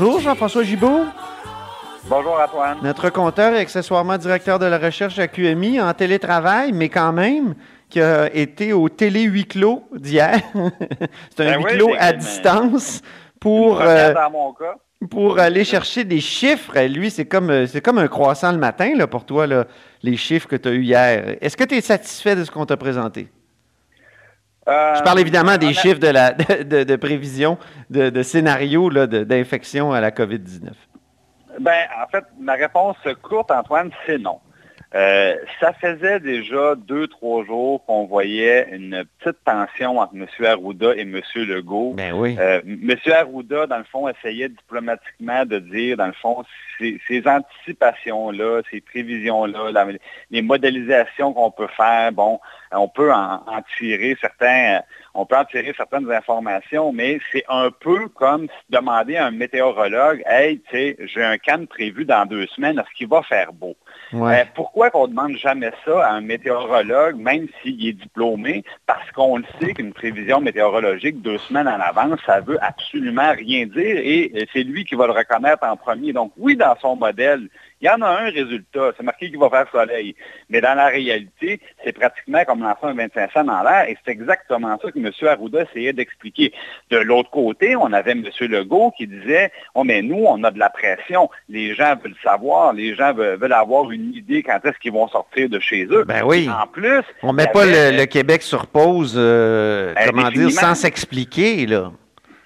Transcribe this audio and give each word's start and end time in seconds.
Bonjour, 0.00 0.20
Jean-François 0.20 0.62
Gibault. 0.62 1.04
Bonjour 2.04 2.40
Antoine. 2.40 2.78
Notre 2.82 3.10
compteur 3.10 3.54
et 3.54 3.58
accessoirement 3.58 4.16
directeur 4.18 4.58
de 4.58 4.66
la 4.66 4.78
recherche 4.78 5.18
à 5.18 5.28
QMI 5.28 5.80
en 5.80 5.92
télétravail, 5.92 6.72
mais 6.72 6.88
quand 6.88 7.12
même, 7.12 7.54
qui 7.88 8.00
a 8.00 8.32
été 8.34 8.72
au 8.72 8.88
télé 8.88 9.22
huis 9.22 9.46
clos 9.46 9.84
d'hier. 9.94 10.40
C'est 11.36 11.46
un 11.46 11.50
Ben 11.50 11.58
huis 11.58 11.64
oui, 11.64 11.76
clos 11.76 11.94
à 11.98 12.12
distance 12.12 13.02
pour, 13.40 13.78
Pour 13.78 13.80
euh, 13.82 14.14
dans 14.14 14.30
mon 14.30 14.52
cas. 14.52 14.76
Pour 15.08 15.38
aller 15.38 15.64
chercher 15.64 16.04
des 16.04 16.20
chiffres. 16.20 16.76
Et 16.76 16.88
Lui, 16.88 17.10
c'est 17.10 17.24
comme, 17.26 17.50
euh, 17.50 17.66
c'est 17.66 17.80
comme 17.80 17.98
un 17.98 18.08
croissant 18.08 18.52
le 18.52 18.58
matin 18.58 18.92
là, 18.96 19.06
pour 19.06 19.24
toi, 19.24 19.46
là, 19.46 19.64
les 20.02 20.16
chiffres 20.16 20.46
que 20.48 20.56
tu 20.56 20.68
as 20.68 20.72
eus 20.72 20.82
hier. 20.82 21.36
Est-ce 21.40 21.56
que 21.56 21.64
tu 21.64 21.74
es 21.76 21.80
satisfait 21.80 22.36
de 22.36 22.44
ce 22.44 22.50
qu'on 22.50 22.66
t'a 22.66 22.76
présenté? 22.76 23.28
Euh, 24.68 24.94
Je 24.96 25.02
parle 25.02 25.20
évidemment 25.20 25.56
des 25.56 25.72
chiffres 25.72 25.98
de, 25.98 26.08
la, 26.08 26.32
de, 26.34 26.62
de- 26.64 26.84
de 26.84 26.96
prévision, 26.96 27.56
de, 27.88 28.10
de 28.10 28.22
scénario 28.22 28.90
d'infection 29.06 29.92
à 29.92 30.00
la 30.00 30.10
COVID-19. 30.10 30.68
Ben, 31.58 31.86
en 32.02 32.08
fait, 32.08 32.24
ma 32.38 32.54
réponse 32.54 32.96
courte, 33.22 33.50
Antoine, 33.50 33.90
c'est 34.06 34.18
non. 34.18 34.38
Euh, 34.92 35.36
ça 35.60 35.72
faisait 35.72 36.18
déjà 36.18 36.74
deux, 36.74 37.06
trois 37.06 37.44
jours 37.44 37.84
qu'on 37.86 38.06
voyait 38.06 38.66
une 38.72 39.04
petite 39.20 39.38
tension 39.44 39.98
entre 40.00 40.14
M. 40.16 40.26
Arruda 40.44 40.96
et 40.96 41.02
M. 41.02 41.20
Legault. 41.36 41.92
Ben 41.94 42.12
oui. 42.12 42.36
Euh, 42.40 42.60
M. 42.66 42.94
Arruda, 43.12 43.68
dans 43.68 43.78
le 43.78 43.84
fond, 43.84 44.08
essayait 44.08 44.48
diplomatiquement 44.48 45.44
de 45.44 45.60
dire, 45.60 45.96
dans 45.96 46.08
le 46.08 46.12
fond, 46.12 46.42
ces, 46.78 47.00
ces 47.06 47.22
anticipations-là, 47.26 48.62
ces 48.70 48.80
prévisions-là, 48.80 49.70
la- 49.72 49.86
les 50.30 50.42
modélisations 50.42 51.32
qu'on 51.32 51.50
peut 51.50 51.68
faire, 51.76 52.10
bon, 52.12 52.40
on 52.72 52.88
peut 52.88 53.12
en, 53.12 53.34
en 53.46 53.62
tirer 53.78 54.16
certains, 54.20 54.78
euh, 54.78 54.80
on 55.14 55.26
peut 55.26 55.36
en 55.36 55.44
tirer 55.44 55.72
certaines 55.76 56.10
informations, 56.10 56.92
mais 56.92 57.18
c'est 57.32 57.44
un 57.48 57.70
peu 57.70 58.08
comme 58.08 58.46
demander 58.68 59.16
à 59.16 59.26
un 59.26 59.30
météorologue, 59.30 60.22
hey, 60.26 60.60
tu 60.70 60.76
sais, 60.76 60.96
j'ai 61.00 61.22
un 61.22 61.38
canne 61.38 61.66
prévu 61.66 62.04
dans 62.04 62.26
deux 62.26 62.46
semaines, 62.48 62.78
est-ce 62.78 62.96
qu'il 62.96 63.08
va 63.08 63.22
faire 63.22 63.52
beau? 63.52 63.76
Ouais. 64.12 64.40
Euh, 64.40 64.44
pourquoi 64.54 64.90
qu'on 64.90 65.06
ne 65.06 65.12
demande 65.12 65.36
jamais 65.36 65.70
ça 65.84 66.06
à 66.06 66.12
un 66.12 66.20
météorologue, 66.20 67.16
même 67.16 67.46
s'il 67.62 67.86
est 67.86 67.92
diplômé? 67.92 68.64
Parce 68.86 69.10
qu'on 69.12 69.38
le 69.38 69.44
sait 69.60 69.72
qu'une 69.72 69.92
prévision 69.92 70.40
météorologique 70.40 71.22
deux 71.22 71.38
semaines 71.38 71.68
en 71.68 71.80
avance, 71.80 72.18
ça 72.26 72.40
veut 72.40 72.58
absolument 72.62 73.32
rien 73.32 73.66
dire 73.66 73.96
et 73.96 74.48
c'est 74.52 74.62
lui 74.62 74.84
qui 74.84 74.94
va 74.94 75.06
le 75.06 75.12
reconnaître 75.12 75.64
en 75.64 75.76
premier. 75.76 76.12
Donc 76.12 76.32
oui, 76.36 76.56
dans 76.56 76.76
son 76.80 76.96
modèle, 76.96 77.48
il 77.80 77.86
y 77.86 77.90
en 77.90 78.02
a 78.02 78.08
un 78.08 78.30
résultat, 78.30 78.92
c'est 78.96 79.02
marqué 79.02 79.30
qu'il 79.30 79.38
va 79.38 79.48
faire 79.48 79.66
soleil. 79.72 80.14
Mais 80.50 80.60
dans 80.60 80.74
la 80.74 80.88
réalité, 80.88 81.60
c'est 81.82 81.92
pratiquement 81.92 82.44
comme 82.44 82.60
lancer 82.62 82.78
un 82.82 82.94
25 82.94 83.32
cents 83.32 83.44
dans 83.44 83.62
l'air 83.62 83.88
et 83.88 83.96
c'est 84.04 84.10
exactement 84.12 84.78
ça 84.82 84.90
que 84.90 84.98
M. 84.98 85.10
Arruda 85.22 85.62
essayait 85.62 85.92
d'expliquer. 85.92 86.52
De 86.90 86.98
l'autre 86.98 87.30
côté, 87.30 87.76
on 87.76 87.92
avait 87.92 88.12
M. 88.12 88.24
Legault 88.40 88.92
qui 88.96 89.06
disait, 89.06 89.50
oh 89.74 89.84
mais 89.84 90.02
nous, 90.02 90.24
on 90.26 90.44
a 90.44 90.50
de 90.50 90.58
la 90.58 90.68
pression, 90.68 91.30
les 91.48 91.74
gens 91.74 91.94
veulent 92.02 92.14
savoir, 92.22 92.74
les 92.74 92.94
gens 92.94 93.14
veulent, 93.14 93.38
veulent 93.38 93.52
avoir 93.52 93.90
une 93.90 94.14
idée 94.14 94.42
quand 94.42 94.58
est-ce 94.64 94.78
qu'ils 94.78 94.92
vont 94.92 95.08
sortir 95.08 95.48
de 95.48 95.58
chez 95.58 95.86
eux. 95.90 96.04
Ben 96.04 96.22
oui. 96.24 96.48
En 96.50 96.66
plus, 96.66 97.02
On 97.22 97.32
met 97.32 97.44
il 97.44 97.48
y 97.48 97.52
pas 97.52 97.64
le, 97.64 97.96
le 97.96 98.04
Québec 98.06 98.42
sur 98.42 98.66
pause, 98.66 99.14
euh, 99.16 99.94
Ben, 99.94 100.10
comment 100.10 100.30
dire, 100.30 100.50
sans 100.50 100.74
s'expliquer, 100.74 101.66
là. 101.66 101.92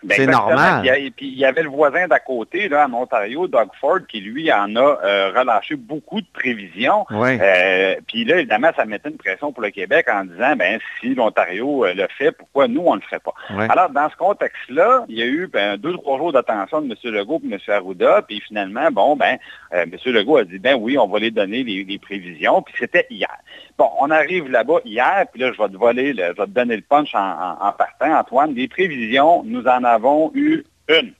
Ben, 0.04 0.15
c'est 0.16 0.26
normal. 0.26 0.87
Et 0.98 1.10
puis 1.10 1.26
il 1.28 1.38
y 1.38 1.44
avait 1.44 1.62
le 1.62 1.69
voisin 1.69 2.06
d'à 2.06 2.19
côté, 2.20 2.69
là, 2.69 2.87
en 2.88 2.92
Ontario, 2.94 3.48
Doug 3.48 3.69
Ford, 3.81 4.00
qui 4.09 4.20
lui 4.20 4.53
en 4.53 4.75
a 4.76 4.98
euh, 5.04 5.32
relâché 5.37 5.76
beaucoup 5.76 6.20
de 6.20 6.26
prévisions. 6.32 7.06
Euh, 7.41 7.97
puis 8.06 8.25
là, 8.25 8.37
évidemment, 8.38 8.70
ça 8.76 8.84
mettait 8.84 9.09
une 9.09 9.16
pression 9.16 9.53
pour 9.53 9.62
le 9.62 9.70
Québec 9.70 10.06
en 10.12 10.25
disant, 10.25 10.54
ben 10.56 10.78
si 11.00 11.14
l'Ontario 11.14 11.84
euh, 11.84 11.94
le 11.94 12.06
fait, 12.19 12.32
pourquoi 12.32 12.69
nous, 12.69 12.82
on 12.84 12.94
ne 12.97 13.00
le 13.00 13.03
ferait 13.06 13.20
pas? 13.20 13.34
Alors, 13.70 13.91
dans 13.91 14.09
ce 14.10 14.16
contexte-là, 14.16 15.04
il 15.09 15.19
y 15.19 15.22
a 15.22 15.26
eu 15.26 15.48
ben, 15.53 15.76
deux, 15.76 15.94
trois 15.94 16.19
jours 16.19 16.32
d'attention 16.32 16.81
de 16.82 16.87
M. 16.87 17.12
Legault 17.12 17.41
et 17.48 17.53
M. 17.54 17.59
Arruda, 17.69 18.22
puis 18.22 18.41
finalement, 18.41 18.91
bon, 18.93 19.16
ben, 19.16 19.38
euh, 19.72 19.84
M. 19.84 19.97
Legault 20.12 20.37
a 20.38 20.44
dit, 20.44 20.59
ben 20.59 20.76
oui, 20.78 20.98
on 20.98 21.06
va 21.09 21.19
les 21.19 21.31
donner 21.31 21.62
les, 21.64 21.84
les 21.84 21.98
prévisions, 21.98 22.62
puis 22.62 22.75
c'était 22.78 23.06
hier. 23.10 23.34
Bon, 23.78 23.88
on 24.00 24.10
arrive 24.10 24.50
là-bas 24.50 24.81
hier, 24.84 25.25
puis 25.32 25.41
là, 25.41 25.50
je 25.53 25.60
vais 25.60 25.69
te 25.69 25.76
voler, 25.76 26.12
le- 26.12 26.26
je 26.37 26.41
vais 26.41 26.47
te 26.47 26.50
donner 26.50 26.76
le 26.76 26.82
punch 26.82 27.14
en, 27.14 27.19
en- 27.19 27.66
en 27.69 27.72
partant, 27.72 28.14
Antoine. 28.19 28.54
Des 28.54 28.69
prévisions, 28.69 29.43
nous 29.44 29.64
en 29.66 29.82
avons 29.82 29.94
eu 30.34 30.65
une. 30.88 31.12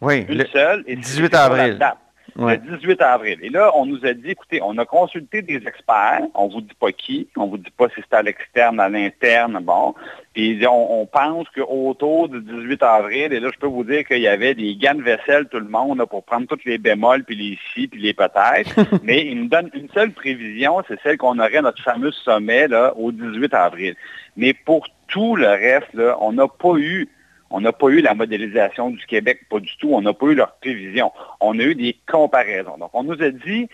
Oui, 0.00 0.24
Une 0.28 0.38
le- 0.38 0.46
seule. 0.46 0.84
Et 0.86 0.96
18 0.96 1.04
c'est 1.04 1.16
sur 1.16 1.30
la 1.30 1.44
avril. 1.44 1.78
ouais. 2.36 2.60
Le 2.64 2.76
18 2.76 3.02
avril. 3.02 3.38
Et 3.42 3.48
là, 3.48 3.72
on 3.74 3.84
nous 3.84 4.04
a 4.06 4.12
dit, 4.12 4.30
écoutez, 4.30 4.60
on 4.62 4.78
a 4.78 4.84
consulté 4.84 5.42
des 5.42 5.56
experts, 5.56 6.22
on 6.34 6.46
vous 6.46 6.60
dit 6.60 6.74
pas 6.78 6.92
qui, 6.92 7.26
on 7.36 7.46
vous 7.46 7.58
dit 7.58 7.72
pas 7.76 7.88
si 7.88 7.96
c'est 7.96 8.14
à 8.16 8.22
l'externe, 8.22 8.78
à 8.78 8.88
l'interne, 8.88 9.58
bon. 9.60 9.94
Puis 10.34 10.64
on, 10.68 11.00
on 11.00 11.06
pense 11.06 11.48
qu'autour 11.52 12.28
du 12.28 12.40
18 12.40 12.80
avril, 12.84 13.32
et 13.32 13.40
là, 13.40 13.48
je 13.52 13.58
peux 13.58 13.66
vous 13.66 13.82
dire 13.82 14.04
qu'il 14.04 14.20
y 14.20 14.28
avait 14.28 14.54
des 14.54 14.76
gants 14.76 14.94
de 14.94 15.02
vaisselle, 15.02 15.46
tout 15.48 15.58
le 15.58 15.68
monde, 15.68 15.98
là, 15.98 16.06
pour 16.06 16.22
prendre 16.22 16.46
toutes 16.46 16.64
les 16.64 16.78
bémols, 16.78 17.24
puis 17.24 17.34
les 17.34 17.58
si, 17.74 17.88
puis 17.88 18.00
les 18.00 18.14
peut-être. 18.14 18.76
Mais 19.02 19.26
il 19.26 19.40
nous 19.42 19.48
donne 19.48 19.68
une 19.74 19.88
seule 19.90 20.12
prévision, 20.12 20.80
c'est 20.86 21.00
celle 21.02 21.16
qu'on 21.18 21.40
aurait 21.40 21.60
notre 21.60 21.82
fameux 21.82 22.12
sommet, 22.12 22.68
là, 22.68 22.92
au 22.96 23.10
18 23.10 23.52
avril. 23.52 23.96
Mais 24.36 24.54
pour 24.54 24.86
tout 25.08 25.34
le 25.34 25.48
reste, 25.48 25.92
là, 25.94 26.16
on 26.20 26.32
n'a 26.34 26.46
pas 26.46 26.76
eu 26.76 27.08
on 27.50 27.60
n'a 27.60 27.72
pas 27.72 27.88
eu 27.88 28.00
la 28.00 28.14
modélisation 28.14 28.90
du 28.90 29.04
Québec, 29.06 29.40
pas 29.50 29.60
du 29.60 29.74
tout. 29.78 29.94
On 29.94 30.02
n'a 30.02 30.12
pas 30.12 30.26
eu 30.26 30.34
leur 30.34 30.52
prévision. 30.56 31.12
On 31.40 31.58
a 31.58 31.62
eu 31.62 31.74
des 31.74 31.96
comparaisons. 32.06 32.76
Donc, 32.78 32.90
on 32.92 33.04
nous 33.04 33.22
a 33.22 33.30
dit, 33.30 33.68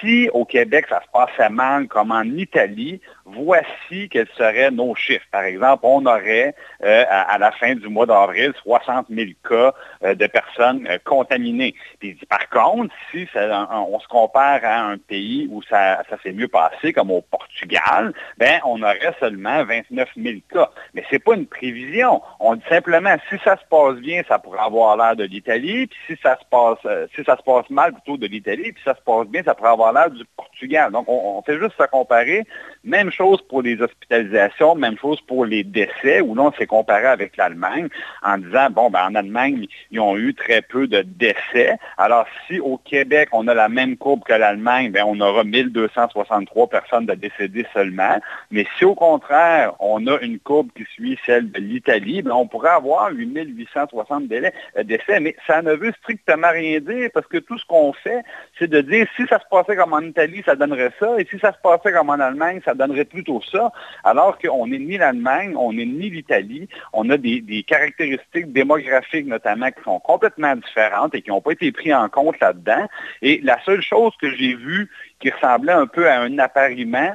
si 0.00 0.28
au 0.32 0.44
Québec, 0.44 0.86
ça 0.88 1.00
se 1.00 1.10
passait 1.12 1.50
mal 1.50 1.88
comme 1.88 2.12
en 2.12 2.24
Italie, 2.24 3.00
voici 3.24 4.08
quels 4.10 4.28
seraient 4.36 4.70
nos 4.70 4.94
chiffres. 4.94 5.26
Par 5.30 5.44
exemple, 5.44 5.80
on 5.84 6.04
aurait, 6.06 6.54
euh, 6.82 7.04
à, 7.08 7.38
la 7.38 7.52
fin 7.52 7.74
du 7.74 7.88
mois 7.88 8.06
d'avril, 8.06 8.52
60 8.62 9.06
000 9.08 9.30
cas 9.48 9.74
euh, 10.02 10.14
de 10.14 10.26
personnes 10.26 10.86
euh, 10.88 10.98
contaminées. 11.04 11.74
Puis, 12.00 12.18
par 12.28 12.48
contre, 12.50 12.94
si 13.10 13.26
on, 13.34 13.98
se 14.00 14.08
compare 14.08 14.60
à 14.64 14.82
un 14.82 14.98
pays 14.98 15.48
où 15.50 15.62
ça, 15.62 16.02
s'est 16.22 16.32
mieux 16.32 16.48
passé, 16.48 16.92
comme 16.92 17.10
au 17.10 17.22
Portugal, 17.22 18.12
ben, 18.38 18.60
on 18.64 18.82
aurait 18.82 19.14
seulement 19.20 19.64
29 19.64 20.08
000 20.16 20.36
cas. 20.52 20.70
Mais 20.94 21.04
c'est 21.10 21.18
pas 21.18 21.34
une 21.34 21.46
prévision. 21.46 22.20
On 22.40 22.56
dit 22.56 22.64
simplement, 22.68 23.13
si 23.28 23.36
ça 23.44 23.56
se 23.56 23.64
passe 23.68 23.96
bien, 23.96 24.22
ça 24.26 24.38
pourrait 24.38 24.60
avoir 24.60 24.96
l'air 24.96 25.16
de 25.16 25.24
l'Italie, 25.24 25.86
puis 25.86 25.98
si 26.06 26.22
ça 26.22 26.38
se 26.38 26.44
passe, 26.50 26.78
euh, 26.86 27.06
si 27.14 27.24
ça 27.24 27.36
se 27.36 27.42
passe 27.42 27.68
mal, 27.70 27.92
plutôt 27.92 28.16
de 28.16 28.26
l'Italie, 28.26 28.72
puis 28.72 28.82
ça 28.84 28.94
se 28.94 29.00
passe 29.02 29.26
bien, 29.26 29.42
ça 29.42 29.54
pourrait 29.54 29.70
avoir 29.70 29.92
l'air 29.92 30.10
du 30.10 30.24
Portugal. 30.36 30.92
Donc, 30.92 31.06
on, 31.08 31.42
fait 31.42 31.58
juste 31.58 31.76
se 31.78 31.86
comparer. 31.86 32.44
Même 32.84 33.10
chose 33.10 33.42
pour 33.42 33.62
les 33.62 33.80
hospitalisations, 33.80 34.74
même 34.74 34.98
chose 34.98 35.20
pour 35.22 35.44
les 35.44 35.64
décès, 35.64 36.20
où 36.20 36.34
là, 36.34 36.42
on 36.44 36.52
s'est 36.52 36.66
comparé 36.66 37.06
avec 37.06 37.36
l'Allemagne 37.36 37.88
en 38.22 38.38
disant, 38.38 38.70
bon, 38.70 38.90
ben, 38.90 39.06
en 39.10 39.14
Allemagne, 39.14 39.66
ils 39.90 40.00
ont 40.00 40.16
eu 40.16 40.34
très 40.34 40.62
peu 40.62 40.86
de 40.86 41.02
décès. 41.02 41.76
Alors, 41.98 42.26
si 42.46 42.60
au 42.60 42.78
Québec, 42.78 43.28
on 43.32 43.48
a 43.48 43.54
la 43.54 43.68
même 43.68 43.96
courbe 43.96 44.24
que 44.24 44.32
l'Allemagne, 44.32 44.90
ben, 44.90 45.04
on 45.06 45.20
aura 45.20 45.44
1263 45.44 46.68
personnes 46.68 47.06
de 47.06 47.14
décédés 47.14 47.66
seulement. 47.72 48.18
Mais 48.50 48.66
si 48.78 48.84
au 48.84 48.94
contraire, 48.94 49.74
on 49.80 50.06
a 50.06 50.18
une 50.20 50.38
courbe 50.38 50.68
qui 50.76 50.84
suit 50.84 51.18
celle 51.26 51.50
de 51.50 51.60
l'Italie, 51.60 52.22
ben, 52.22 52.32
on 52.32 52.46
pourrait 52.46 52.70
avoir 52.70 53.03
8860 53.10 54.26
délais- 54.28 54.52
euh, 54.76 54.82
décès. 54.82 55.20
Mais 55.20 55.36
ça 55.46 55.62
ne 55.62 55.72
veut 55.72 55.92
strictement 56.00 56.50
rien 56.50 56.80
dire 56.80 57.10
parce 57.12 57.26
que 57.26 57.38
tout 57.38 57.58
ce 57.58 57.66
qu'on 57.66 57.92
fait, 57.92 58.22
c'est 58.58 58.68
de 58.68 58.80
dire 58.80 59.06
si 59.16 59.26
ça 59.26 59.38
se 59.38 59.44
passait 59.50 59.76
comme 59.76 59.92
en 59.92 60.00
Italie, 60.00 60.42
ça 60.44 60.56
donnerait 60.56 60.92
ça, 60.98 61.14
et 61.18 61.26
si 61.30 61.38
ça 61.38 61.52
se 61.52 61.58
passait 61.62 61.92
comme 61.92 62.10
en 62.10 62.14
Allemagne, 62.20 62.60
ça 62.64 62.74
donnerait 62.74 63.04
plutôt 63.04 63.40
ça, 63.50 63.72
alors 64.04 64.38
qu'on 64.38 64.66
n'est 64.66 64.78
ni 64.78 64.96
l'Allemagne, 64.98 65.54
on 65.56 65.72
n'est 65.72 65.86
ni 65.86 66.10
l'Italie, 66.10 66.68
on 66.92 67.08
a 67.10 67.16
des, 67.16 67.40
des 67.40 67.62
caractéristiques 67.62 68.52
démographiques 68.52 69.26
notamment 69.26 69.70
qui 69.70 69.82
sont 69.82 70.00
complètement 70.00 70.56
différentes 70.56 71.14
et 71.14 71.22
qui 71.22 71.30
n'ont 71.30 71.40
pas 71.40 71.52
été 71.52 71.70
pris 71.72 71.94
en 71.94 72.08
compte 72.08 72.38
là-dedans. 72.40 72.86
Et 73.22 73.40
la 73.42 73.58
seule 73.64 73.82
chose 73.82 74.12
que 74.20 74.30
j'ai 74.34 74.54
vue 74.54 74.90
qui 75.20 75.30
ressemblait 75.30 75.72
un 75.72 75.86
peu 75.86 76.08
à 76.08 76.20
un 76.20 76.38
appariement, 76.38 77.12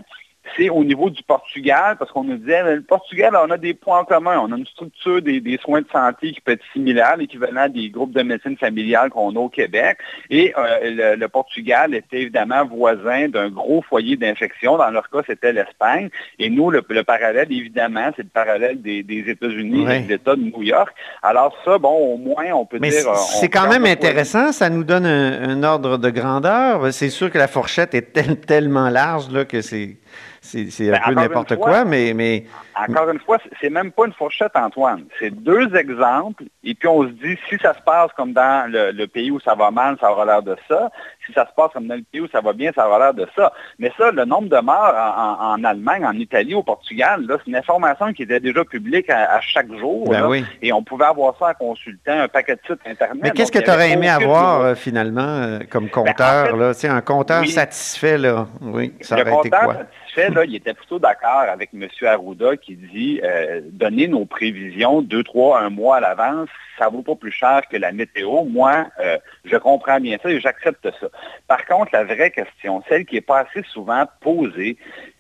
c'est 0.58 0.70
au 0.70 0.84
niveau 0.84 1.10
du 1.10 1.22
Portugal, 1.24 1.96
parce 1.98 2.12
qu'on 2.12 2.24
nous 2.24 2.38
disait, 2.38 2.76
le 2.76 2.82
Portugal, 2.82 3.36
on 3.36 3.50
a 3.52 3.58
des 3.58 3.74
points 3.74 4.00
en 4.00 4.06
commun. 4.06 4.40
On 4.40 4.52
a 4.52 4.58
une 4.58 4.66
structure 4.66 5.22
des, 5.22 5.60
soins 5.62 5.82
de 5.82 5.88
santé 5.92 6.32
qui 6.32 6.42
peut 6.42 6.54
être 6.54 6.64
similaire, 6.74 7.18
l'équivalent 7.18 7.68
des 7.70 7.90
groupes 7.90 8.14
de 8.14 8.24
médecine 8.24 8.58
familiale 8.58 9.10
qu'on 9.10 9.36
a 9.36 9.40
au 9.40 9.50
Québec. 9.50 9.98
Et 10.30 10.54
euh, 10.58 11.16
le, 11.16 11.28
Portugal 11.28 11.94
était 11.94 12.22
évidemment 12.22 12.66
voisin 12.66 13.28
d'un 13.28 13.50
gros 13.50 13.82
foyer 13.82 14.16
d'infection. 14.16 14.78
Dans 14.78 14.90
leur 14.90 15.10
cas, 15.10 15.20
c'était 15.28 15.54
l'Espagne. 15.54 16.10
Et 16.40 16.50
nous, 16.50 16.72
le, 16.72 16.82
parallèle, 16.82 17.52
évidemment, 17.52 18.10
c'est 18.16 18.24
le 18.24 18.30
parallèle 18.30 18.82
des, 18.82 19.04
États-Unis 19.28 19.86
et 19.92 20.00
de 20.00 20.10
l'État 20.10 20.36
de 20.36 20.42
New 20.42 20.64
York. 20.64 20.94
Alors 21.22 21.56
ça, 21.64 21.78
bon, 21.78 22.14
au 22.14 22.18
moins, 22.18 22.52
on 22.54 22.66
peut 22.66 22.80
dire... 22.80 23.16
C'est 23.16 23.50
quand 23.50 23.70
même 23.70 23.86
intéressant. 23.86 24.52
Ça 24.52 24.70
nous 24.70 24.84
donne 24.84 25.06
un, 25.06 25.64
ordre 25.64 25.98
de 25.98 26.10
grandeur. 26.10 26.92
C'est 26.94 27.10
sûr 27.10 27.30
que 27.30 27.38
la 27.38 27.48
fourchette 27.48 27.94
est 27.94 28.46
tellement 28.46 28.90
large 28.90 29.30
là, 29.32 29.46
que 29.46 29.62
c'est 29.62 29.98
un 30.56 30.92
ben, 30.92 31.00
peu 31.06 31.14
n'importe 31.14 31.56
quoi, 31.58 31.86
mais, 31.86 32.14
mais 32.14 32.46
encore 32.76 33.10
une 33.10 33.20
fois, 33.20 33.38
c'est 33.60 33.70
même 33.70 33.92
pas 33.92 34.06
une 34.06 34.14
fourchette, 34.14 34.52
Antoine. 34.56 35.06
C'est 35.20 35.32
deux 35.32 35.76
exemples, 35.76 36.44
et 36.64 36.74
puis 36.74 36.88
on 36.88 37.04
se 37.04 37.10
dit, 37.10 37.38
si 37.50 37.58
ça 37.62 37.74
se 37.74 37.82
passe 37.82 38.12
comme 38.16 38.34
dans 38.34 38.72
le, 38.72 39.06
pays 39.08 39.32
où 39.32 39.40
ça 39.40 39.56
va 39.56 39.72
mal, 39.72 39.98
ça 40.00 40.12
aura 40.12 40.26
l'air 40.26 40.44
de 40.44 40.56
ça. 40.68 40.90
Si 41.26 41.34
ça 41.34 41.46
se 41.46 41.54
passe 41.56 41.72
comme 41.74 41.88
dans 41.88 41.96
le 41.96 42.04
pays 42.12 42.22
où 42.22 42.28
ça 42.28 42.42
va 42.42 42.54
bien, 42.54 42.72
ça 42.74 42.88
aura 42.88 43.00
l'air 43.00 43.14
de 43.14 43.28
ça. 43.36 43.52
Mais 43.80 43.92
ça, 43.98 44.12
le 44.12 44.26
nombre 44.26 44.50
de 44.50 44.60
morts 44.60 44.94
en, 44.96 45.64
Allemagne, 45.64 46.06
en 46.06 46.14
Italie, 46.14 46.54
au 46.54 46.64
Portugal, 46.64 47.26
c'est 47.28 47.48
une 47.48 47.56
information 47.56 48.14
qui 48.14 48.24
était 48.24 48.40
déjà 48.40 48.64
publique 48.64 49.10
à, 49.10 49.40
chaque 49.42 49.72
jour. 49.78 50.08
Ben 50.10 50.44
et 50.62 50.72
on 50.72 50.84
pouvait 50.84 51.06
avoir 51.06 51.38
ça 51.38 51.50
en 51.50 51.54
consultant 51.54 52.20
un 52.20 52.28
paquet 52.28 52.56
de 52.56 52.62
sites 52.66 52.80
Internet. 52.86 53.20
Mais 53.22 53.32
qu'est-ce 53.32 53.52
que 53.52 53.60
tu 53.60 53.70
aurais 53.70 53.92
aimé 53.92 54.10
avoir, 54.10 54.62
euh, 54.62 54.76
finalement, 54.76 55.22
euh, 55.22 55.60
comme 55.70 55.86
ben, 55.86 55.92
compteur? 55.92 56.56
là, 56.56 56.72
un 56.84 57.02
compteur 57.02 57.46
satisfait, 57.48 58.18
là. 58.18 58.48
Oui, 58.62 58.94
ça 59.02 59.16
aurait 59.16 59.36
été 59.40 59.50
quoi? 59.50 59.76
Fait, 60.12 60.30
là, 60.30 60.46
il 60.46 60.56
était 60.56 60.74
plutôt 60.74 61.00
d'accord 61.00 61.46
avec 61.50 61.70
M. 61.74 61.88
Arruda 62.04 62.58
qui 62.58 62.76
dit 62.76 63.22
euh, 63.24 63.62
donner 63.64 64.08
nos 64.08 64.26
prévisions 64.26 65.02
deux, 65.02 65.24
trois, 65.24 65.62
un 65.62 65.70
mois 65.70 65.98
à 65.98 66.00
l'avance, 66.00 66.50
ça 66.78 66.86
ne 66.86 66.92
vaut 66.92 67.02
pas 67.02 67.16
plus 67.16 67.32
cher 67.32 67.62
que 67.70 67.78
la 67.78 67.92
météo. 67.92 68.44
Moi, 68.46 68.88
euh, 69.00 69.18
je 69.46 69.58
comprends 69.58 70.00
bien 70.00 70.18
ça 70.22 70.30
et 70.30 70.40
j'accepte 70.40 70.90
ça. 71.00 71.08
Par 71.48 71.66
contre, 71.66 71.90
la 71.94 72.04
vraie 72.04 72.32
question, 72.32 72.82
celle 72.88 73.06
qui 73.06 73.18
est 73.18 73.22
pas 73.22 73.40
assez 73.40 73.64
souvent 73.68 74.06
posée, 74.22 74.78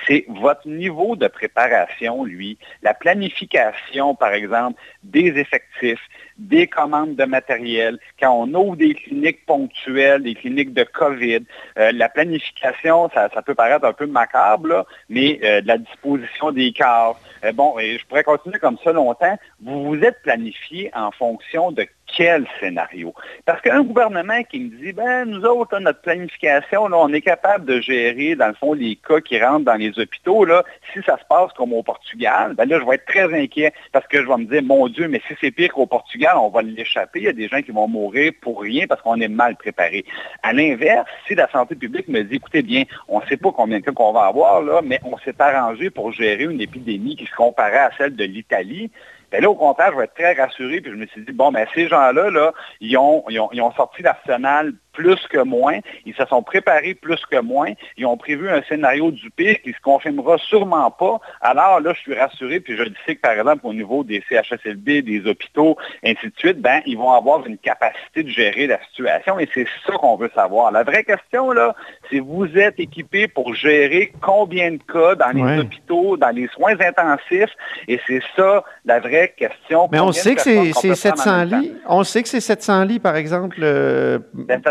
c'est 0.07 0.25
votre 0.29 0.67
niveau 0.67 1.15
de 1.15 1.27
préparation, 1.27 2.23
lui, 2.23 2.57
la 2.81 2.93
planification, 2.93 4.15
par 4.15 4.33
exemple, 4.33 4.79
des 5.03 5.27
effectifs, 5.37 6.01
des 6.39 6.67
commandes 6.67 7.15
de 7.15 7.25
matériel, 7.25 7.99
quand 8.19 8.31
on 8.33 8.53
ouvre 8.53 8.77
des 8.77 8.95
cliniques 8.95 9.45
ponctuelles, 9.45 10.23
des 10.23 10.35
cliniques 10.35 10.73
de 10.73 10.83
COVID, 10.83 11.41
euh, 11.77 11.91
la 11.91 12.07
planification, 12.07 13.09
ça, 13.13 13.29
peut 13.45 13.55
paraître 13.55 13.85
un 13.85 13.93
peu 13.93 14.07
macabre, 14.07 14.78
mais 15.09 15.39
euh, 15.43 15.61
la 15.65 15.77
disposition 15.77 16.51
des 16.51 16.73
corps. 16.73 17.19
Euh, 17.43 17.51
bon, 17.51 17.77
et 17.79 17.97
je 17.97 18.05
pourrais 18.05 18.23
continuer 18.23 18.59
comme 18.59 18.77
ça 18.83 18.91
longtemps. 18.91 19.37
Vous 19.61 19.83
vous 19.85 20.01
êtes 20.01 20.21
planifié 20.21 20.91
en 20.93 21.11
fonction 21.11 21.71
de 21.71 21.87
quel 22.15 22.45
scénario? 22.59 23.13
Parce 23.45 23.61
qu'un 23.61 23.83
gouvernement 23.83 24.43
qui 24.43 24.59
me 24.59 24.69
dit, 24.83 24.93
ben, 24.93 25.25
nous 25.25 25.43
autres, 25.45 25.79
notre 25.79 26.01
planification, 26.01 26.87
là, 26.87 26.97
on 26.97 27.13
est 27.13 27.21
capable 27.21 27.65
de 27.65 27.79
gérer, 27.81 28.35
dans 28.35 28.47
le 28.47 28.53
fond, 28.53 28.73
les 28.73 28.95
cas 28.95 29.19
qui 29.21 29.41
rentrent 29.41 29.65
dans 29.65 29.75
les 29.75 29.97
hôpitaux, 29.99 30.45
là, 30.45 30.63
si 30.93 31.01
ça 31.03 31.17
se 31.17 31.23
passe 31.29 31.53
comme 31.53 31.73
au 31.73 31.83
Portugal, 31.83 32.53
ben 32.55 32.65
là, 32.67 32.79
je 32.79 32.85
vais 32.85 32.95
être 32.95 33.05
très 33.05 33.33
inquiet 33.33 33.73
parce 33.91 34.07
que 34.07 34.21
je 34.21 34.27
vais 34.27 34.37
me 34.37 34.45
dire, 34.45 34.63
mon 34.63 34.87
Dieu, 34.87 35.07
mais 35.07 35.21
si 35.27 35.35
c'est 35.39 35.51
pire 35.51 35.73
qu'au 35.73 35.85
Portugal, 35.85 36.35
on 36.37 36.49
va 36.49 36.61
l'échapper. 36.61 37.19
Il 37.19 37.25
y 37.25 37.29
a 37.29 37.33
des 37.33 37.47
gens 37.47 37.61
qui 37.61 37.71
vont 37.71 37.87
mourir 37.87 38.31
pour 38.41 38.61
rien 38.61 38.87
parce 38.87 39.01
qu'on 39.01 39.19
est 39.19 39.27
mal 39.27 39.55
préparé. 39.55 40.05
À 40.43 40.53
l'inverse, 40.53 41.07
si 41.27 41.35
la 41.35 41.49
santé 41.51 41.75
publique 41.75 42.07
me 42.07 42.23
dit, 42.23 42.35
écoutez 42.35 42.61
bien, 42.61 42.83
on 43.07 43.19
ne 43.19 43.25
sait 43.25 43.37
pas 43.37 43.51
combien 43.51 43.79
de 43.79 43.83
cas 43.83 43.91
qu'on 43.91 44.13
va 44.13 44.25
avoir, 44.25 44.61
là, 44.61 44.81
mais 44.83 44.99
on 45.03 45.17
s'est 45.19 45.35
arrangé 45.39 45.89
pour 45.89 46.11
gérer 46.11 46.43
une 46.43 46.61
épidémie 46.61 47.15
qui 47.15 47.25
se 47.25 47.35
comparait 47.35 47.77
à 47.77 47.91
celle 47.97 48.15
de 48.15 48.23
l'Italie, 48.23 48.91
ben 49.31 49.41
là, 49.41 49.49
au 49.49 49.55
contraire, 49.55 49.91
je 49.91 49.97
vais 49.97 50.05
être 50.05 50.13
très 50.13 50.33
rassuré, 50.33 50.81
puis 50.81 50.91
je 50.91 50.97
me 50.97 51.05
suis 51.05 51.23
dit, 51.23 51.31
bon, 51.31 51.51
ben 51.51 51.67
ces 51.73 51.87
gens-là, 51.87 52.29
là, 52.29 52.53
ils 52.81 52.97
ont, 52.97 53.23
ils 53.29 53.39
ont, 53.39 53.49
ils 53.51 53.61
ont 53.61 53.71
sorti 53.73 54.01
l'arsenal 54.01 54.73
plus 54.93 55.19
que 55.29 55.39
moins. 55.39 55.79
Ils 56.05 56.15
se 56.15 56.25
sont 56.25 56.43
préparés 56.43 56.93
plus 56.93 57.23
que 57.25 57.39
moins. 57.39 57.71
Ils 57.97 58.05
ont 58.05 58.17
prévu 58.17 58.49
un 58.49 58.61
scénario 58.63 59.11
du 59.11 59.29
pire 59.31 59.61
qui 59.61 59.69
ne 59.69 59.73
se 59.73 59.81
confirmera 59.81 60.37
sûrement 60.37 60.91
pas. 60.91 61.19
Alors 61.41 61.79
là, 61.79 61.93
je 61.93 61.99
suis 61.99 62.13
rassuré, 62.13 62.59
puis 62.59 62.75
je 62.75 62.83
le 62.83 62.93
sais 63.05 63.15
que, 63.15 63.21
par 63.21 63.31
exemple, 63.31 63.61
au 63.63 63.73
niveau 63.73 64.03
des 64.03 64.23
CHSLB, 64.29 65.01
des 65.01 65.25
hôpitaux, 65.25 65.77
ainsi 66.03 66.27
de 66.27 66.33
suite, 66.37 66.59
ben, 66.59 66.81
ils 66.85 66.97
vont 66.97 67.11
avoir 67.11 67.45
une 67.45 67.57
capacité 67.57 68.23
de 68.23 68.29
gérer 68.29 68.67
la 68.67 68.79
situation 68.89 69.39
et 69.39 69.47
c'est 69.53 69.67
ça 69.85 69.93
qu'on 69.93 70.15
veut 70.15 70.31
savoir. 70.33 70.71
La 70.71 70.83
vraie 70.83 71.03
question, 71.03 71.51
là, 71.51 71.75
c'est 72.09 72.19
vous 72.19 72.47
êtes 72.57 72.79
équipé 72.79 73.27
pour 73.27 73.53
gérer 73.53 74.11
combien 74.21 74.71
de 74.71 74.79
cas 74.91 75.15
dans 75.15 75.31
les 75.31 75.59
hôpitaux, 75.59 76.17
dans 76.17 76.29
les 76.29 76.47
soins 76.47 76.75
intensifs 76.79 77.53
et 77.87 77.99
c'est 78.07 78.21
ça 78.35 78.63
la 78.85 78.99
vraie 78.99 79.33
question. 79.37 79.87
Mais 79.91 79.99
on 79.99 80.11
sait 80.11 80.35
que 80.35 80.41
c'est 80.41 80.73
700 80.73 81.43
lits. 81.45 81.73
On 81.87 82.03
sait 82.03 82.23
que 82.23 82.29
c'est 82.29 82.39
700 82.39 82.83
lits, 82.85 82.99
par 82.99 83.15
exemple, 83.15 83.57
euh, 83.61 84.19
ben, 84.33 84.61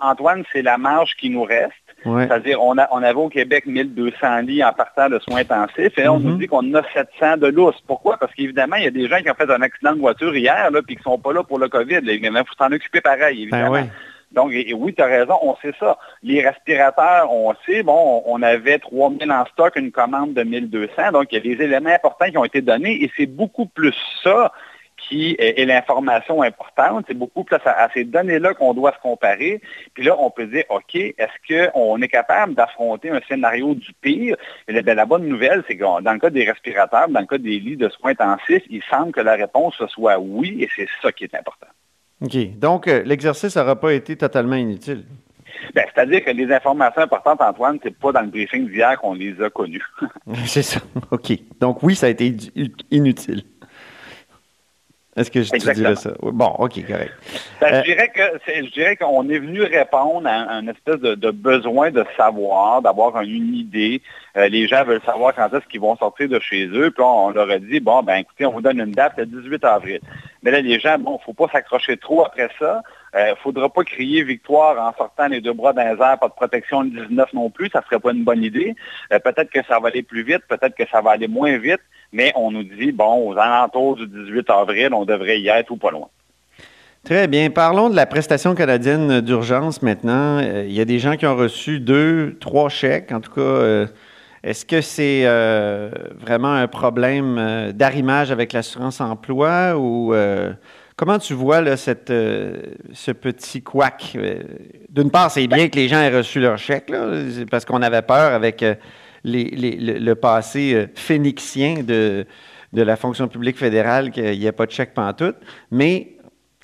Antoine, 0.00 0.44
c'est 0.52 0.62
la 0.62 0.78
marge 0.78 1.16
qui 1.16 1.30
nous 1.30 1.44
reste. 1.44 1.74
C'est-à-dire, 2.02 2.62
on, 2.62 2.76
on 2.76 3.02
avait 3.02 3.12
au 3.14 3.28
Québec 3.28 3.66
1200 3.66 4.40
lits 4.40 4.64
en 4.64 4.72
partant 4.72 5.08
de 5.10 5.18
soins 5.18 5.40
intensifs 5.40 5.98
et 5.98 6.08
on 6.08 6.18
nous 6.18 6.32
mhm. 6.32 6.38
dit 6.38 6.46
qu'on 6.46 6.74
a 6.74 6.82
700 6.94 7.36
de 7.36 7.48
lousse. 7.48 7.76
Pourquoi? 7.86 8.16
Parce 8.16 8.32
qu'évidemment, 8.34 8.76
il 8.76 8.84
y 8.84 8.86
a 8.86 8.90
des 8.90 9.06
gens 9.06 9.18
qui 9.18 9.30
ont 9.30 9.34
fait 9.34 9.50
un 9.50 9.60
accident 9.60 9.92
de 9.92 10.00
voiture 10.00 10.34
hier 10.34 10.70
et 10.74 10.82
qui 10.84 10.96
ne 10.96 11.02
sont 11.02 11.18
pas 11.18 11.32
là 11.32 11.42
pour 11.42 11.58
le 11.58 11.68
COVID. 11.68 12.00
Il 12.02 12.44
faut 12.48 12.54
s'en 12.58 12.72
occuper 12.72 13.02
pareil, 13.02 13.48
ben 13.50 13.58
évidemment. 13.58 13.90
Donc, 14.32 14.52
oui, 14.52 14.94
tu 14.94 15.02
as 15.02 15.06
raison, 15.06 15.34
on 15.42 15.56
sait 15.56 15.74
ça. 15.80 15.98
Les 16.22 16.40
respirateurs, 16.46 17.32
on 17.32 17.52
sait, 17.66 17.82
bon, 17.82 18.22
on 18.26 18.42
avait 18.42 18.78
3000 18.78 19.30
en 19.30 19.44
stock, 19.46 19.74
une 19.74 19.90
commande 19.90 20.34
de 20.34 20.44
1200. 20.44 21.12
Donc, 21.12 21.26
il 21.32 21.34
y 21.34 21.38
a 21.38 21.56
des 21.56 21.64
éléments 21.64 21.90
importants 21.90 22.30
qui 22.30 22.38
ont 22.38 22.44
été 22.44 22.60
donnés 22.60 23.02
et 23.02 23.10
c'est 23.16 23.26
beaucoup 23.26 23.66
plus 23.66 23.94
ça 24.22 24.52
qui 25.08 25.36
est, 25.38 25.64
l'information 25.64 26.42
importante. 26.42 27.04
C'est 27.08 27.16
beaucoup 27.16 27.44
plus 27.44 27.56
à, 27.64 27.88
ces 27.92 28.04
données-là 28.04 28.54
qu'on 28.54 28.74
doit 28.74 28.92
se 28.92 28.98
comparer. 29.00 29.60
Puis 29.94 30.04
là, 30.04 30.16
on 30.18 30.30
peut 30.30 30.46
dire, 30.46 30.64
OK, 30.68 30.94
est-ce 30.94 31.70
qu'on 31.72 32.00
est 32.00 32.08
capable 32.08 32.54
d'affronter 32.54 33.10
un 33.10 33.20
scénario 33.28 33.74
du 33.74 33.92
pire? 34.00 34.36
Et 34.68 34.72
la, 34.72 35.06
bonne 35.06 35.26
nouvelle, 35.26 35.64
c'est 35.66 35.76
que 35.76 36.02
dans 36.02 36.12
le 36.12 36.18
cas 36.18 36.30
des 36.30 36.44
respirateurs, 36.44 37.08
dans 37.08 37.20
le 37.20 37.26
cas 37.26 37.38
des 37.38 37.58
lits 37.58 37.76
de 37.76 37.88
soins 37.88 38.12
intensifs, 38.12 38.64
il 38.70 38.82
semble 38.90 39.12
que 39.12 39.20
la 39.20 39.34
réponse 39.34 39.82
soit 39.88 40.18
oui, 40.18 40.62
et 40.62 40.68
c'est 40.76 40.88
ça 41.02 41.12
qui 41.12 41.24
est 41.24 41.34
important. 41.34 41.66
OK. 42.22 42.58
Donc, 42.58 42.86
euh, 42.86 43.02
l'exercice 43.04 43.56
n'aura 43.56 43.76
pas 43.76 43.92
été 43.92 44.16
totalement 44.16 44.56
inutile. 44.56 45.04
Ben, 45.74 45.84
c'est-à-dire 45.92 46.24
que 46.24 46.30
les 46.30 46.52
informations 46.52 47.02
importantes, 47.02 47.40
Antoine, 47.40 47.78
c'est 47.82 47.96
pas 47.96 48.12
dans 48.12 48.22
le 48.22 48.28
briefing 48.28 48.68
d'hier 48.68 48.98
qu'on 49.00 49.14
les 49.14 49.40
a 49.42 49.50
connues. 49.50 49.84
c'est 50.46 50.62
ça. 50.62 50.80
OK. 51.10 51.32
Donc 51.60 51.82
oui, 51.82 51.94
ça 51.94 52.06
a 52.06 52.08
été 52.08 52.34
inutile. 52.90 53.44
Est-ce 55.20 55.30
que 55.30 55.42
je 55.42 55.50
te 55.50 55.72
dirais 55.72 55.96
ça? 55.96 56.12
Bon, 56.22 56.54
OK, 56.58 56.86
correct. 56.86 57.12
Ben, 57.60 57.74
euh, 57.74 57.82
je 57.84 58.72
dirais 58.72 58.96
qu'on 58.96 59.28
est 59.28 59.38
venu 59.38 59.62
répondre 59.62 60.26
à 60.26 60.50
un 60.50 60.66
espèce 60.66 61.00
de, 61.00 61.30
besoin 61.30 61.90
de 61.90 62.04
savoir, 62.16 62.80
d'avoir 62.80 63.20
une 63.20 63.54
idée. 63.54 64.00
Euh, 64.36 64.48
les 64.48 64.66
gens 64.66 64.84
veulent 64.84 65.02
savoir 65.04 65.34
quand 65.34 65.52
est-ce 65.52 65.66
qu'ils 65.66 65.80
vont 65.80 65.96
sortir 65.96 66.28
de 66.28 66.40
chez 66.40 66.66
eux. 66.68 66.90
Puis 66.90 67.04
on, 67.04 67.30
leur 67.30 67.50
a 67.50 67.58
dit, 67.58 67.80
bon, 67.80 68.02
ben 68.02 68.16
écoutez, 68.16 68.46
on 68.46 68.52
vous 68.52 68.62
donne 68.62 68.80
une 68.80 68.92
date 68.92 69.12
le 69.18 69.26
18 69.26 69.62
avril. 69.64 70.00
Mais 70.42 70.50
là, 70.50 70.62
les 70.62 70.80
gens, 70.80 70.98
bon, 70.98 71.12
il 71.12 71.20
ne 71.20 71.24
faut 71.24 71.34
pas 71.34 71.52
s'accrocher 71.52 71.98
trop 71.98 72.24
après 72.24 72.48
ça. 72.58 72.82
Il 73.14 73.18
euh, 73.18 73.30
ne 73.30 73.34
faudra 73.36 73.68
pas 73.68 73.82
crier 73.84 74.22
victoire 74.22 74.78
en 74.80 74.96
sortant 74.96 75.26
les 75.28 75.40
deux 75.40 75.52
bras 75.52 75.72
les 75.72 75.82
airs, 75.82 76.18
pas 76.18 76.28
de 76.28 76.32
protection 76.32 76.82
le 76.82 77.06
19 77.06 77.32
non 77.32 77.50
plus, 77.50 77.68
ça 77.70 77.80
ne 77.80 77.84
serait 77.84 78.00
pas 78.00 78.12
une 78.12 78.24
bonne 78.24 78.44
idée. 78.44 78.74
peut-être 79.10 79.50
que 79.50 79.64
ça 79.64 79.78
va 79.80 79.88
aller 79.88 80.02
plus 80.02 80.22
vite, 80.22 80.42
peut-être 80.48 80.76
que 80.76 80.88
ça 80.90 81.00
va 81.00 81.12
aller 81.12 81.28
moins 81.28 81.58
vite, 81.58 81.80
mais 82.12 82.32
on 82.36 82.50
nous 82.50 82.64
dit, 82.64 82.92
bon, 82.92 83.28
aux 83.28 83.36
alentours 83.36 83.96
du 83.96 84.06
18 84.06 84.50
avril, 84.50 84.94
on 84.94 85.04
devrait 85.04 85.40
y 85.40 85.48
être 85.48 85.70
ou 85.70 85.76
pas 85.76 85.90
loin. 85.90 86.08
Très 87.04 87.28
bien. 87.28 87.48
Parlons 87.48 87.88
de 87.88 87.96
la 87.96 88.04
prestation 88.04 88.54
canadienne 88.54 89.20
d'urgence 89.22 89.80
maintenant. 89.80 90.38
Euh, 90.38 90.64
il 90.66 90.72
y 90.72 90.80
a 90.80 90.84
des 90.84 90.98
gens 90.98 91.16
qui 91.16 91.26
ont 91.26 91.36
reçu 91.36 91.80
deux, 91.80 92.36
trois 92.40 92.68
chèques. 92.68 93.10
En 93.10 93.20
tout 93.20 93.32
cas, 93.32 93.40
euh, 93.40 93.86
est-ce 94.44 94.66
que 94.66 94.82
c'est 94.82 95.22
euh, 95.24 95.90
vraiment 96.18 96.52
un 96.52 96.68
problème 96.68 97.72
d'arrimage 97.72 98.30
avec 98.30 98.52
l'assurance 98.52 99.00
emploi 99.00 99.76
ou 99.78 100.14
comment 101.00 101.18
tu 101.18 101.32
vois 101.32 101.62
là, 101.62 101.78
cette, 101.78 102.10
ce 102.10 103.10
petit 103.10 103.62
couac? 103.62 104.18
D'une 104.90 105.10
part, 105.10 105.30
c'est 105.30 105.46
bien 105.46 105.68
que 105.70 105.76
les 105.76 105.88
gens 105.88 105.98
aient 105.98 106.14
reçu 106.14 106.40
leur 106.40 106.58
chèque, 106.58 106.92
parce 107.50 107.64
qu'on 107.64 107.80
avait 107.80 108.02
peur 108.02 108.34
avec 108.34 108.62
le, 109.24 110.14
passé 110.14 110.74
euh, 110.74 110.86
phénixien 110.94 111.82
de, 111.82 112.26
de 112.72 112.82
la 112.82 112.96
fonction 112.96 113.28
publique 113.28 113.58
fédérale 113.58 114.10
qu'il 114.10 114.38
n'y 114.38 114.48
a 114.48 114.52
pas 114.52 114.66
de 114.66 114.70
chèque 114.70 114.94
pantoute. 114.94 115.36
Mais 115.70 116.16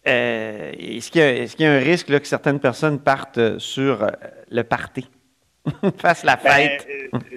euh, 0.06 0.72
est-ce 0.78 1.10
qu'il 1.10 1.22
y, 1.22 1.62
y, 1.62 1.66
a 1.66 1.72
un 1.72 1.78
risque 1.78 2.08
là, 2.08 2.20
que 2.20 2.26
certaines 2.26 2.60
personnes 2.60 3.00
partent 3.00 3.58
sur 3.58 4.02
euh, 4.02 4.08
le 4.50 4.62
party? 4.62 5.08
fassent 5.98 6.24
la 6.24 6.36
ben, 6.36 6.50
fête. 6.50 6.86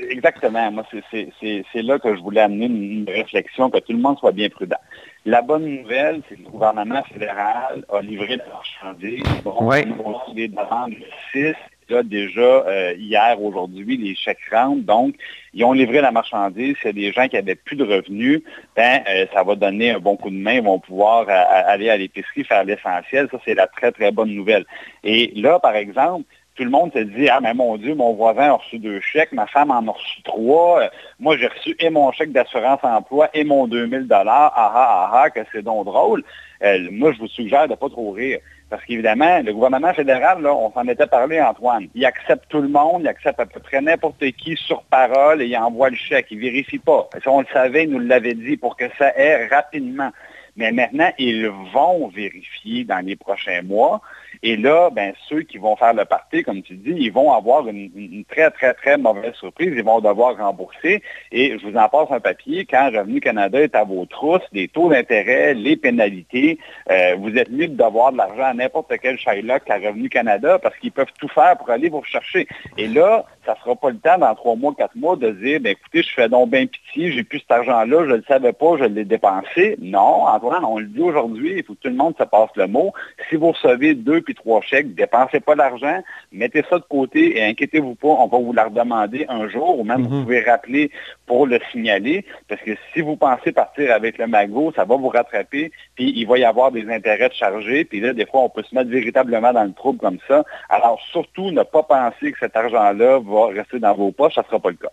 exactement. 0.10 0.72
Moi, 0.72 0.86
c'est 1.12 1.82
là 1.82 1.98
que 1.98 2.16
je 2.16 2.22
voulais 2.22 2.42
amener 2.42 2.66
une, 2.66 3.06
réflexion, 3.08 3.72
que 3.72 3.80
tout 3.80 3.94
le 3.94 3.98
monde 3.98 4.20
soit 4.20 4.32
bien 4.32 4.50
prudent. 4.50 4.78
La 5.26 5.42
bonne 5.42 5.66
nouvelle, 5.66 6.22
c'est 6.28 6.36
que 6.36 6.44
le 6.44 6.50
gouvernement 6.50 7.04
fédéral 7.04 7.84
a 7.92 8.02
livré 8.02 8.38
de 8.38 8.42
la 8.42 8.48
marchandise. 8.48 9.24
Bon, 9.44 9.64
ouais. 9.64 9.86
des 10.34 10.48
demandes 10.48 10.92
de 10.92 11.06
6 11.32 11.56
là, 11.90 12.04
déjà 12.04 12.42
euh, 12.42 12.94
hier, 12.98 13.42
aujourd'hui, 13.42 13.98
les 13.98 14.16
chèques 14.16 14.38
rentrent. 14.52 14.84
Donc, 14.84 15.16
ils 15.54 15.64
ont 15.64 15.74
livré 15.74 16.02
la 16.02 16.12
marchandise. 16.12 16.76
C'est 16.82 16.94
des 16.94 17.12
gens 17.12 17.28
qui 17.28 17.38
avaient 17.38 17.56
plus 17.56 17.76
de 17.76 17.84
revenus, 17.84 18.42
ben, 18.76 19.02
euh, 19.10 19.26
ça 19.34 19.44
va 19.44 19.56
donner 19.56 19.92
un 19.92 20.00
bon 20.00 20.16
coup 20.16 20.30
de 20.30 20.36
main. 20.36 20.54
Ils 20.54 20.64
vont 20.64 20.80
pouvoir 20.80 21.28
aller 21.30 21.90
à 21.90 21.98
l'épicerie, 21.98 22.44
faire 22.44 22.64
l'essentiel. 22.64 23.28
Ça, 23.32 23.40
c'est 23.46 23.56
la 23.56 23.68
très, 23.68 23.92
très 23.92 24.12
bonne 24.12 24.34
nouvelle. 24.34 24.66
Et 25.04 25.32
là, 25.36 25.60
par 25.60 25.76
exemple, 25.76 26.26
tout 26.60 26.66
le 26.66 26.72
monde 26.72 26.92
se 26.94 27.00
dit, 27.00 27.30
ah 27.30 27.40
mais 27.42 27.54
mon 27.54 27.78
Dieu, 27.78 27.96
mon 27.96 28.14
voisin 28.14 28.50
a 28.50 28.54
reçu 28.56 28.80
deux 28.80 29.00
chèques, 29.00 29.32
ma 29.32 29.48
femme 29.48 29.72
en 29.72 29.88
a 29.88 29.92
reçu 29.92 30.22
trois, 30.24 30.90
moi 31.18 31.38
j'ai 31.38 31.48
reçu 31.48 31.74
et 31.80 31.90
mon 31.90 32.12
chèque 32.12 32.34
d'assurance 32.34 32.82
emploi 32.84 33.30
et 33.34 33.46
mon 33.46 33.66
2000 33.66 34.08
dollars, 34.08 34.52
ah 34.58 34.72
ah 34.76 35.12
ah 35.14 35.30
que 35.30 35.40
c'est 35.54 35.62
donc 35.62 35.86
drôle. 35.86 36.22
Euh, 36.62 36.90
moi, 36.92 37.14
je 37.14 37.20
vous 37.20 37.30
suggère 37.30 37.68
de 37.68 37.72
ne 37.72 37.76
pas 37.78 37.88
trop 37.88 38.12
rire. 38.12 38.40
Parce 38.70 38.84
qu'évidemment, 38.84 39.40
le 39.40 39.54
gouvernement 39.54 39.94
fédéral, 39.94 40.42
là, 40.42 40.54
on 40.54 40.70
s'en 40.74 40.86
était 40.90 41.08
parlé, 41.08 41.42
Antoine, 41.42 41.88
il 41.96 42.06
accepte 42.06 42.44
tout 42.50 42.62
le 42.62 42.68
monde, 42.68 43.04
il 43.04 43.08
accepte 43.08 43.40
à 43.40 43.46
peu 43.46 43.62
près 43.62 43.80
n'importe 43.80 44.24
qui 44.32 44.58
sur 44.58 44.84
parole 44.84 45.42
et 45.42 45.46
il 45.46 45.58
envoie 45.58 45.90
le 45.90 45.96
chèque. 45.96 46.28
Il 46.30 46.40
ne 46.40 46.44
vérifie 46.44 46.78
pas. 46.78 47.10
Si 47.22 47.28
on 47.30 47.40
le 47.40 47.48
savait, 47.54 47.86
il 47.86 47.92
nous 47.92 48.00
l'avait 48.00 48.34
dit 48.34 48.58
pour 48.58 48.76
que 48.76 48.84
ça 48.98 49.14
aille 49.16 49.48
rapidement. 49.48 50.12
Mais 50.58 50.74
maintenant, 50.74 51.10
ils 51.18 51.48
vont 51.48 52.10
vérifier 52.10 52.84
dans 52.84 53.04
les 53.04 53.16
prochains 53.16 53.62
mois. 53.62 54.02
Et 54.42 54.56
là, 54.56 54.90
ben, 54.90 55.14
ceux 55.28 55.42
qui 55.42 55.58
vont 55.58 55.76
faire 55.76 55.94
le 55.94 56.06
parti, 56.06 56.44
comme 56.44 56.62
tu 56.62 56.76
dis, 56.76 56.94
ils 56.96 57.12
vont 57.12 57.34
avoir 57.34 57.68
une, 57.68 58.24
très, 58.30 58.50
très, 58.52 58.74
très 58.74 58.98
mauvaise 58.98 59.34
surprise. 59.34 59.74
Ils 59.76 59.84
vont 59.84 60.00
devoir 60.00 60.38
rembourser. 60.38 61.04
Et 61.32 61.58
je 61.58 61.68
vous 61.68 61.76
en 61.76 61.90
passe 61.90 62.10
un 62.12 62.20
papier. 62.20 62.66
Quand 62.66 62.90
Revenu 62.90 63.20
Canada 63.20 63.60
est 63.60 63.76
à 63.76 63.84
vos 63.84 64.06
trousses, 64.06 64.48
les 64.54 64.68
taux 64.68 64.90
d'intérêt, 64.90 65.54
les 65.54 65.76
pénalités, 65.76 66.58
euh, 66.90 67.16
vous 67.18 67.36
êtes 67.38 67.50
mieux 67.50 67.68
de 67.68 67.76
devoir 67.76 68.12
de 68.12 68.18
l'argent 68.18 68.44
à 68.44 68.54
n'importe 68.54 68.94
quel 69.02 69.18
Shylock 69.18 69.70
à 69.70 69.76
Revenu 69.76 70.10
Canada 70.10 70.58
parce 70.60 70.78
qu'ils 70.78 70.92
peuvent 70.92 71.12
tout 71.20 71.28
faire 71.28 71.58
pour 71.58 71.70
aller 71.70 71.90
vous 71.90 72.00
rechercher. 72.00 72.48
Et 72.78 72.88
là, 72.88 73.26
ça 73.50 73.56
ne 73.56 73.60
sera 73.62 73.76
pas 73.76 73.90
le 73.90 73.98
temps 73.98 74.20
dans 74.20 74.36
trois 74.36 74.56
mois, 74.56 74.76
quatre 74.78 74.96
mois 74.96 75.16
de 75.16 75.32
dire, 75.32 75.60
ben, 75.60 75.72
écoutez, 75.72 76.04
je 76.04 76.14
fais 76.14 76.30
donc 76.30 76.52
bien 76.52 76.68
pitié, 76.68 77.12
j'ai 77.12 77.24
plus 77.24 77.40
cet 77.40 77.50
argent-là, 77.50 78.04
je 78.06 78.12
ne 78.12 78.18
le 78.18 78.24
savais 78.28 78.54
pas, 78.54 78.78
je 78.78 78.84
l'ai 78.84 79.06
dépensé. 79.06 79.76
Non, 79.82 80.28
Antoine, 80.28 80.64
on 80.64 80.78
le 80.78 80.86
dit 80.86 81.02
aujourd'hui, 81.02 81.56
il 81.58 81.64
faut 81.64 81.74
que 81.74 81.80
tout 81.80 81.90
le 81.90 81.96
monde 81.96 82.14
se 82.20 82.24
passe 82.26 82.50
le 82.56 82.68
mot. 82.68 82.94
Si 83.28 83.38
vous 83.38 83.52
recevez 83.52 83.96
deux 83.96 84.22
puis 84.22 84.36
trois 84.36 84.62
chèques, 84.62 84.94
dépensez 84.94 85.40
pas 85.40 85.56
l'argent, 85.56 86.00
mettez 86.32 86.64
ça 86.70 86.78
de 86.78 86.84
côté 86.84 87.40
et 87.40 87.44
inquiétez-vous 87.46 87.96
pas, 87.96 88.10
on 88.10 88.28
va 88.28 88.38
vous 88.38 88.54
la 88.54 88.66
redemander 88.66 89.26
un 89.30 89.48
jour, 89.50 89.80
ou 89.80 89.84
même 89.84 90.06
vous 90.06 90.18
mhm. 90.18 90.24
pouvez 90.24 90.42
rappeler 90.42 90.92
pour 91.26 91.48
le 91.48 91.60
signaler, 91.72 92.26
parce 92.48 92.62
que 92.62 92.72
si 92.94 93.02
vous 93.02 93.16
pensez 93.16 93.52
partir 93.52 93.92
avec 93.92 94.20
le 94.20 94.28
magot, 94.28 94.72
ça 94.76 94.86
va 94.86 94.96
vous 94.96 95.10
rattraper, 95.10 95.72
puis 95.96 96.14
il 96.16 96.28
va 96.28 96.38
y 96.38 96.44
avoir 96.44 96.72
des 96.72 96.88
intérêts 96.88 97.30
de 97.30 97.34
charger, 97.34 97.84
puis 97.84 98.00
là, 98.00 98.14
des 98.14 98.28
fois, 98.28 98.42
on 98.42 98.50
peut 98.50 98.64
se 98.64 98.76
mettre 98.76 98.92
véritablement 98.92 99.54
dans 99.54 99.64
le 99.64 99.74
trouble 99.74 99.98
comme 99.98 100.20
ça. 100.28 100.44
Alors, 100.70 101.00
surtout, 101.12 101.50
ne 101.50 101.64
pas 101.64 101.84
penser 101.84 102.32
que 102.32 102.40
cet 102.40 102.56
argent-là 102.56 103.20
va 103.20 103.39
rester 103.48 103.80
dans 103.80 103.94
vos 103.94 104.12
poches, 104.12 104.36
ça 104.36 104.42
ne 104.42 104.48
sera 104.48 104.60
pas 104.60 104.70
le 104.70 104.76
cas. 104.76 104.92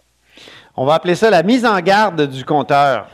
On 0.76 0.84
va 0.84 0.94
appeler 0.94 1.14
ça 1.14 1.30
la 1.30 1.42
mise 1.42 1.64
en 1.64 1.78
garde 1.80 2.28
du 2.28 2.44
compteur. 2.44 3.08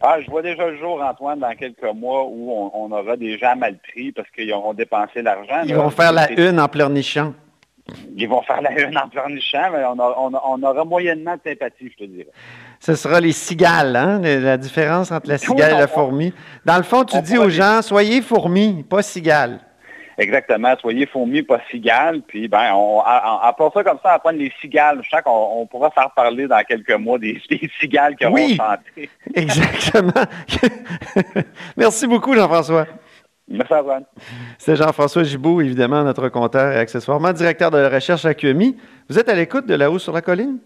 Ah, 0.00 0.20
je 0.20 0.28
vois 0.28 0.42
déjà 0.42 0.66
le 0.68 0.78
jour, 0.78 1.00
Antoine, 1.00 1.38
dans 1.38 1.54
quelques 1.54 1.94
mois 1.94 2.24
où 2.24 2.70
on, 2.74 2.90
aura 2.90 3.16
des 3.16 3.38
gens 3.38 3.54
mal 3.54 3.78
pris 3.78 4.10
parce 4.10 4.28
qu'ils 4.30 4.52
auront 4.52 4.74
dépensé 4.74 5.22
l'argent. 5.22 5.62
Ils 5.64 5.76
vont 5.76 5.90
faire 5.90 6.12
la 6.12 6.30
une 6.32 6.58
en 6.58 6.66
pleurnichant. 6.66 7.34
Ils 8.16 8.28
vont 8.28 8.42
faire 8.42 8.60
la 8.62 8.72
une 8.80 8.98
en 8.98 9.08
pleurnichant, 9.08 9.70
mais 9.72 9.84
on, 9.84 10.62
aura 10.62 10.84
moyennement 10.84 11.34
de 11.34 11.50
sympathie, 11.50 11.92
je 11.92 12.04
te 12.04 12.10
dirais. 12.10 12.30
Ce 12.80 12.96
sera 12.96 13.20
les 13.20 13.30
cigales, 13.30 13.94
hein? 13.94 14.20
la 14.20 14.56
différence 14.56 15.12
entre 15.12 15.28
la 15.28 15.38
cigale 15.38 15.74
et 15.74 15.78
la 15.78 15.86
fourmi. 15.86 16.32
Dans 16.64 16.78
le 16.78 16.82
fond, 16.82 17.04
tu 17.04 17.20
dis 17.22 17.38
aux 17.38 17.48
gens, 17.48 17.80
soyez 17.82 18.22
fourmis, 18.22 18.82
pas 18.82 19.02
cigales. 19.02 19.60
Exactement. 20.18 20.74
Soyez 20.80 21.06
fourmis, 21.06 21.42
pas 21.42 21.60
cigales. 21.70 22.22
Puis, 22.22 22.48
ben, 22.48 22.72
on, 22.74 23.00
on, 23.00 23.70
ça 23.70 23.84
comme 23.84 23.98
ça, 24.02 24.12
à 24.12 24.18
prendre 24.18 24.38
les 24.38 24.52
cigales. 24.60 25.00
Je 25.02 25.08
sens 25.08 25.22
qu'on 25.22 25.60
on 25.60 25.66
pourra 25.66 25.90
faire 25.90 26.10
parler 26.14 26.46
dans 26.46 26.62
quelques 26.62 26.92
mois 26.92 27.18
des, 27.18 27.40
cigales 27.80 28.16
qui 28.16 28.26
oui, 28.26 28.56
chanté. 28.56 29.10
Exactement. 29.34 30.12
Merci 31.76 32.06
beaucoup, 32.06 32.34
Jean-François. 32.34 32.86
Merci, 33.48 33.74
Antoine. 33.74 34.04
C'est 34.58 34.76
Jean-François 34.76 35.24
Gibault, 35.24 35.60
évidemment, 35.60 36.04
notre 36.04 36.28
compteur 36.28 36.72
et 36.72 36.78
accessoirement 36.78 37.32
directeur 37.32 37.70
de 37.70 37.84
recherche 37.84 38.24
à 38.24 38.34
QMI. 38.34 38.76
Vous 39.08 39.18
êtes 39.18 39.28
à 39.28 39.34
l'écoute 39.34 39.66
de 39.66 39.74
La 39.74 39.90
Haut 39.90 39.98
sur 39.98 40.12
la 40.12 40.22
colline? 40.22 40.58